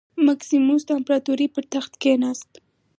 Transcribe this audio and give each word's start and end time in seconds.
مکسیموس 0.25 0.81
د 0.85 0.89
امپراتورۍ 0.97 1.47
پر 1.55 1.63
تخت 1.73 1.91
کېناست. 2.01 2.51